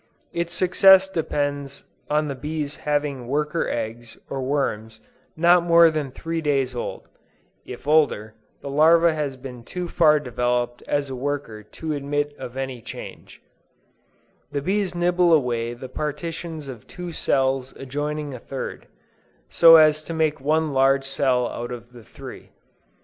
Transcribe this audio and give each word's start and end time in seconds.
Its 0.33 0.51
success 0.51 1.07
depends 1.07 1.83
on 2.09 2.27
the 2.27 2.33
bees 2.33 2.77
having 2.77 3.27
worker 3.27 3.69
eggs 3.69 4.17
or 4.31 4.41
worms 4.41 4.99
not 5.37 5.61
more 5.61 5.91
than 5.91 6.09
three 6.09 6.41
days 6.41 6.75
old; 6.75 7.07
(if 7.67 7.85
older, 7.87 8.33
the 8.61 8.67
larva 8.67 9.13
has 9.13 9.37
been 9.37 9.63
too 9.63 9.87
far 9.87 10.19
developed 10.19 10.81
as 10.87 11.11
a 11.11 11.15
worker 11.15 11.61
to 11.61 11.93
admit 11.93 12.33
of 12.39 12.57
any 12.57 12.81
change:) 12.81 13.43
the 14.51 14.59
bees 14.59 14.95
nibble 14.95 15.31
away 15.31 15.71
the 15.75 15.87
partitions 15.87 16.67
of 16.67 16.87
two 16.87 17.11
cells 17.11 17.71
adjoining 17.75 18.33
a 18.33 18.39
third, 18.39 18.87
so 19.51 19.75
as 19.75 20.01
to 20.01 20.15
make 20.15 20.41
one 20.41 20.73
large 20.73 21.05
cell 21.05 21.47
out 21.49 21.71
of 21.71 21.93
the 21.93 22.03
three. 22.03 22.49